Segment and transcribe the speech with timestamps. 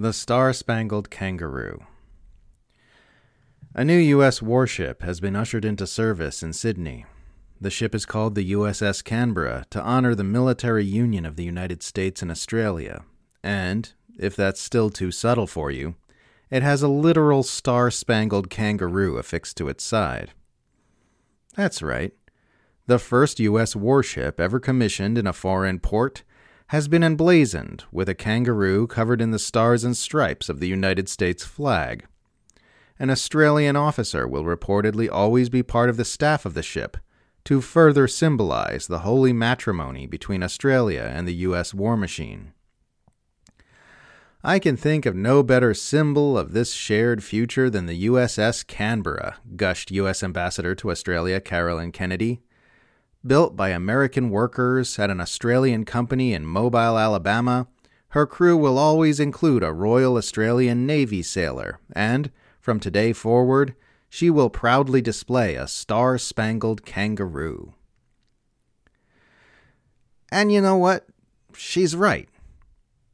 [0.00, 1.84] The Star Spangled Kangaroo.
[3.74, 4.40] A new U.S.
[4.40, 7.04] warship has been ushered into service in Sydney.
[7.60, 11.82] The ship is called the USS Canberra to honor the military union of the United
[11.82, 13.02] States and Australia.
[13.42, 15.96] And, if that's still too subtle for you,
[16.48, 20.30] it has a literal star spangled kangaroo affixed to its side.
[21.56, 22.12] That's right.
[22.86, 23.74] The first U.S.
[23.74, 26.22] warship ever commissioned in a foreign port
[26.68, 31.08] has been emblazoned with a kangaroo covered in the stars and stripes of the United
[31.08, 32.06] States flag.
[32.98, 36.96] An Australian officer will reportedly always be part of the staff of the ship
[37.44, 41.72] to further symbolize the holy matrimony between Australia and the U.S.
[41.72, 42.52] war machine.
[44.44, 49.36] I can think of no better symbol of this shared future than the USS Canberra,
[49.56, 50.22] gushed U.S.
[50.22, 52.42] Ambassador to Australia Caroline Kennedy.
[53.26, 57.66] Built by American workers at an Australian company in Mobile, Alabama,
[58.10, 63.74] her crew will always include a Royal Australian Navy sailor, and, from today forward,
[64.08, 67.74] she will proudly display a star spangled kangaroo.
[70.30, 71.06] And you know what?
[71.54, 72.28] She's right.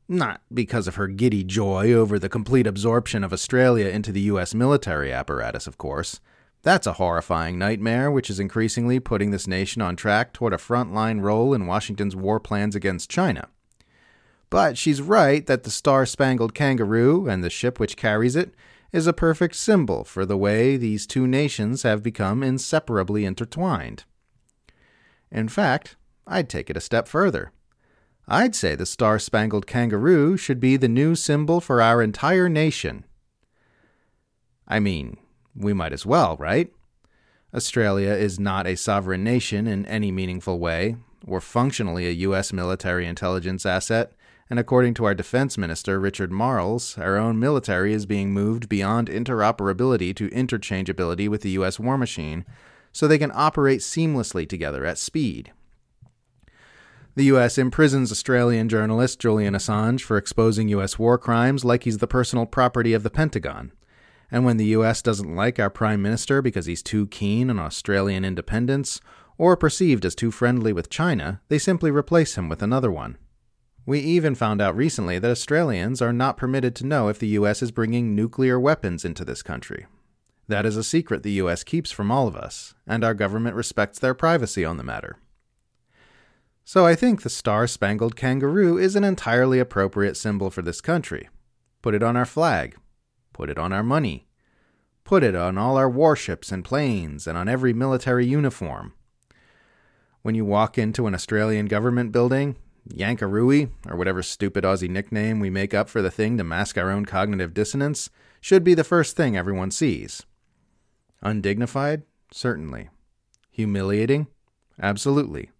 [0.07, 4.55] Not because of her giddy joy over the complete absorption of Australia into the U.S.
[4.55, 6.21] military apparatus, of course.
[6.65, 11.21] That's a horrifying nightmare, which is increasingly putting this nation on track toward a frontline
[11.21, 13.49] role in Washington's war plans against China.
[14.49, 18.55] But she's right that the Star Spangled Kangaroo and the ship which carries it
[18.93, 24.05] is a perfect symbol for the way these two nations have become inseparably intertwined.
[25.31, 27.53] In fact, I'd take it a step further.
[28.27, 33.05] I'd say the Star Spangled Kangaroo should be the new symbol for our entire nation.
[34.67, 35.19] I mean,
[35.55, 36.73] we might as well, right?
[37.55, 42.53] Australia is not a sovereign nation in any meaningful way, or functionally a U.S.
[42.53, 44.13] military intelligence asset,
[44.51, 49.09] and according to our defense minister, Richard Marles, our own military is being moved beyond
[49.09, 51.81] interoperability to interchangeability with the U.S.
[51.81, 52.45] war machine
[52.93, 55.53] so they can operate seamlessly together at speed.
[57.17, 57.59] The U.S.
[57.59, 60.99] imprisons Australian journalist Julian Assange for exposing U.S.
[60.99, 63.73] war crimes like he's the personal property of the Pentagon.
[64.35, 65.01] And when the U.S.
[65.01, 69.01] doesn't like our Prime Minister because he's too keen on Australian independence,
[69.39, 73.17] or perceived as too friendly with China, they simply replace him with another one.
[73.87, 77.63] We even found out recently that Australians are not permitted to know if the U.S.
[77.63, 79.87] is bringing nuclear weapons into this country.
[80.49, 81.63] That is a secret the U.S.
[81.63, 85.17] keeps from all of us, and our government respects their privacy on the matter.
[86.65, 91.29] So I think the Star Spangled Kangaroo is an entirely appropriate symbol for this country.
[91.83, 92.77] Put it on our flag.
[93.35, 94.27] Put it on our money.
[95.05, 98.95] Put it on all our warships and planes and on every military uniform.
[100.23, 102.57] When you walk into an Australian government building,
[102.89, 106.91] Yankarooey, or whatever stupid Aussie nickname we make up for the thing to mask our
[106.91, 108.09] own cognitive dissonance,
[108.41, 110.23] should be the first thing everyone sees.
[111.21, 112.05] Undignified?
[112.31, 112.89] Certainly.
[113.51, 114.29] Humiliating?
[114.81, 115.51] Absolutely.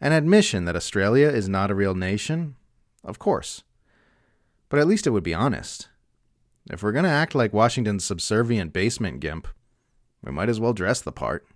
[0.00, 2.56] An admission that Australia is not a real nation?
[3.04, 3.62] Of course.
[4.70, 5.89] But at least it would be honest.
[6.68, 9.48] If we're going to act like Washington's subservient basement gimp,
[10.22, 11.46] we might as well dress the part.